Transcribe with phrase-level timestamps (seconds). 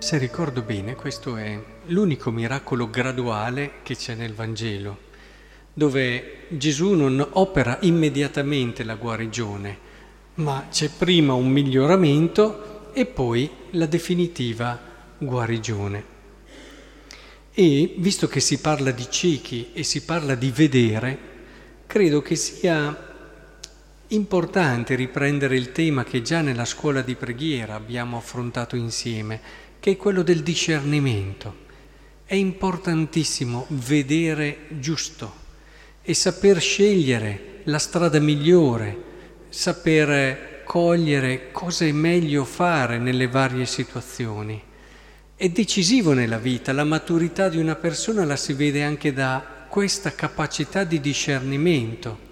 [0.00, 4.96] Se ricordo bene, questo è l'unico miracolo graduale che c'è nel Vangelo,
[5.74, 9.78] dove Gesù non opera immediatamente la guarigione,
[10.36, 14.80] ma c'è prima un miglioramento e poi la definitiva
[15.18, 16.04] guarigione.
[17.52, 21.18] E visto che si parla di ciechi e si parla di vedere,
[21.86, 23.08] credo che sia
[24.08, 29.96] importante riprendere il tema che già nella scuola di preghiera abbiamo affrontato insieme, che è
[29.96, 31.68] quello del discernimento.
[32.24, 35.32] È importantissimo vedere giusto
[36.02, 39.08] e saper scegliere la strada migliore,
[39.48, 44.62] saper cogliere cosa è meglio fare nelle varie situazioni.
[45.34, 50.14] È decisivo nella vita, la maturità di una persona la si vede anche da questa
[50.14, 52.28] capacità di discernimento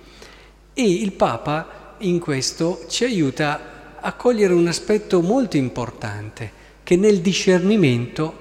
[0.75, 6.58] e il Papa in questo ci aiuta a cogliere un aspetto molto importante
[6.89, 8.39] che nel discernimento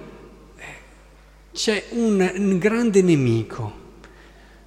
[0.56, 0.64] eh,
[1.52, 3.74] c'è un grande nemico.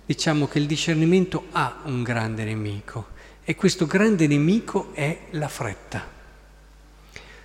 [0.04, 3.06] Diciamo che il discernimento ha un grande nemico
[3.42, 6.06] e questo grande nemico è la fretta.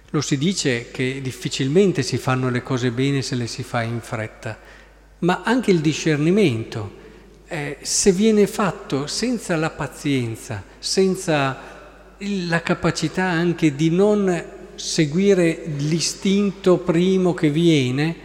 [0.09, 4.01] Lo si dice che difficilmente si fanno le cose bene se le si fa in
[4.01, 4.59] fretta,
[5.19, 6.95] ma anche il discernimento,
[7.47, 11.75] eh, se viene fatto senza la pazienza, senza
[12.17, 18.15] la capacità anche di non seguire l'istinto primo che viene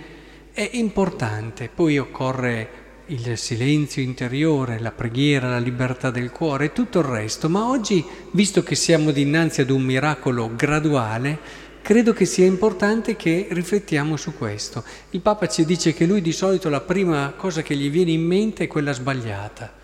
[0.52, 7.00] è importante, poi occorre il silenzio interiore, la preghiera, la libertà del cuore e tutto
[7.00, 11.38] il resto, ma oggi, visto che siamo dinanzi ad un miracolo graduale,
[11.82, 14.84] credo che sia importante che riflettiamo su questo.
[15.10, 18.24] Il Papa ci dice che lui di solito la prima cosa che gli viene in
[18.24, 19.74] mente è quella sbagliata.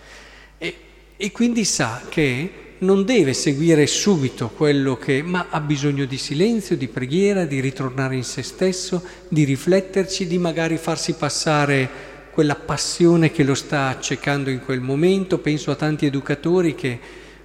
[0.58, 0.76] E,
[1.16, 6.76] e quindi sa che non deve seguire subito quello che, ma ha bisogno di silenzio,
[6.76, 11.88] di preghiera, di ritornare in se stesso, di rifletterci, di magari farsi passare
[12.32, 15.38] quella passione che lo sta accecando in quel momento.
[15.38, 16.98] Penso a tanti educatori che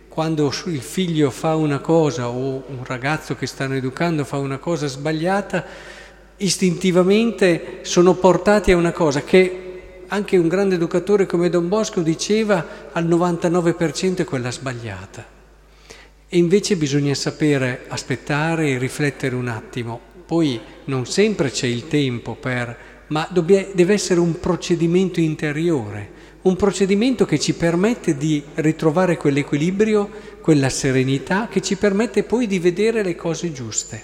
[0.10, 4.88] quando il figlio fa una cosa o un ragazzo che stanno educando fa una cosa
[4.88, 5.66] sbagliata,
[6.38, 9.71] istintivamente sono portati a una cosa che
[10.14, 15.26] anche un grande educatore come Don Bosco diceva al 99% è quella sbagliata.
[16.28, 20.00] E invece bisogna sapere aspettare e riflettere un attimo.
[20.26, 22.78] Poi non sempre c'è il tempo per,
[23.08, 30.10] ma deve essere un procedimento interiore, un procedimento che ci permette di ritrovare quell'equilibrio,
[30.42, 34.04] quella serenità, che ci permette poi di vedere le cose giuste.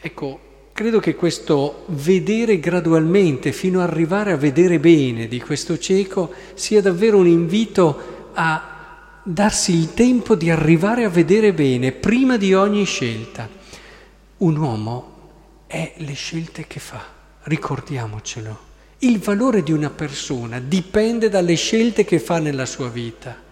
[0.00, 0.47] Ecco,
[0.78, 6.80] Credo che questo vedere gradualmente fino ad arrivare a vedere bene di questo cieco sia
[6.80, 12.84] davvero un invito a darsi il tempo di arrivare a vedere bene prima di ogni
[12.84, 13.48] scelta.
[14.36, 15.16] Un uomo
[15.66, 17.04] è le scelte che fa,
[17.42, 18.58] ricordiamocelo.
[18.98, 23.46] Il valore di una persona dipende dalle scelte che fa nella sua vita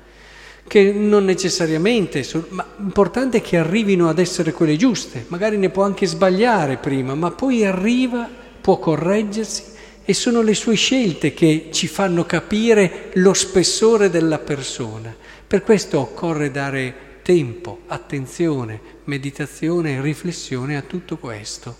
[0.66, 5.84] che non necessariamente, ma l'importante è che arrivino ad essere quelle giuste, magari ne può
[5.84, 8.28] anche sbagliare prima, ma poi arriva,
[8.60, 15.14] può correggersi e sono le sue scelte che ci fanno capire lo spessore della persona.
[15.46, 21.76] Per questo occorre dare tempo, attenzione, meditazione e riflessione a tutto questo.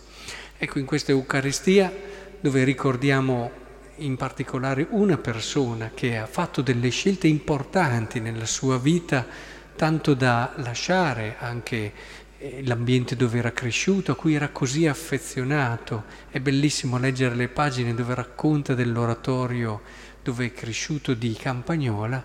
[0.58, 1.92] Ecco, in questa Eucaristia
[2.40, 3.64] dove ricordiamo
[3.98, 9.26] in particolare una persona che ha fatto delle scelte importanti nella sua vita,
[9.76, 11.92] tanto da lasciare anche
[12.38, 16.04] eh, l'ambiente dove era cresciuto, a cui era così affezionato.
[16.30, 19.80] È bellissimo leggere le pagine dove racconta dell'oratorio
[20.22, 22.24] dove è cresciuto di Campagnola,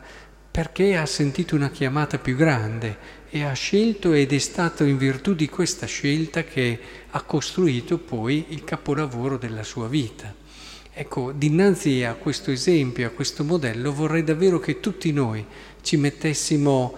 [0.51, 5.33] perché ha sentito una chiamata più grande e ha scelto ed è stato in virtù
[5.33, 6.79] di questa scelta che
[7.11, 10.33] ha costruito poi il capolavoro della sua vita.
[10.93, 15.45] Ecco, dinanzi a questo esempio, a questo modello, vorrei davvero che tutti noi
[15.81, 16.93] ci mettessimo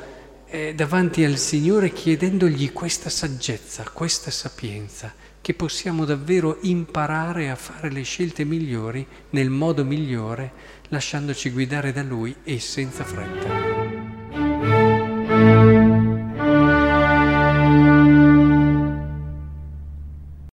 [0.48, 7.92] eh, davanti al Signore chiedendogli questa saggezza, questa sapienza, che possiamo davvero imparare a fare
[7.92, 10.52] le scelte migliori nel modo migliore,
[10.90, 13.73] lasciandoci guidare da Lui e senza fretta.